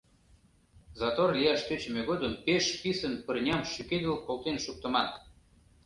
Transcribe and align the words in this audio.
Затор 0.99 1.29
лияш 1.37 1.61
тӧчымӧ 1.67 2.01
годым 2.09 2.33
пеш 2.45 2.65
писын 2.81 3.13
пырням 3.25 3.61
шӱкедыл 3.71 4.15
колтен 4.25 4.57
шуктыман. 4.65 5.07